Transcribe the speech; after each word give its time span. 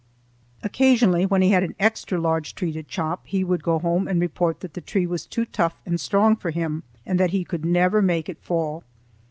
Occasionally 0.63 1.27
when 1.27 1.43
he 1.43 1.49
had 1.51 1.61
an 1.61 1.75
extra 1.79 2.19
large 2.19 2.55
tree 2.55 2.71
to 2.71 2.81
chop, 2.81 3.27
he 3.27 3.43
would 3.43 3.61
go 3.61 3.77
home 3.77 4.07
and 4.07 4.19
report 4.19 4.61
that 4.61 4.73
the 4.73 4.81
tree 4.81 5.05
was 5.05 5.27
too 5.27 5.45
tough 5.45 5.79
and 5.85 6.01
strong 6.01 6.35
for 6.35 6.49
him 6.49 6.81
and 7.05 7.19
that 7.19 7.29
he 7.29 7.43
could 7.45 7.63
never 7.63 8.01
make 8.01 8.27
it 8.27 8.39
fall. 8.41 8.83